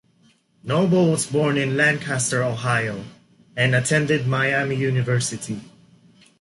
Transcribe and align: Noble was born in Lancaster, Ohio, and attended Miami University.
Noble 0.63 1.11
was 1.11 1.27
born 1.27 1.57
in 1.59 1.77
Lancaster, 1.77 2.41
Ohio, 2.41 3.05
and 3.55 3.75
attended 3.75 4.25
Miami 4.25 4.75
University. 4.75 5.61